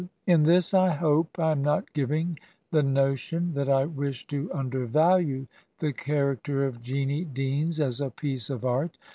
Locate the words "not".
1.61-1.93